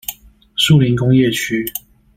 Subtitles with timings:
[0.57, 1.63] 樹林工業區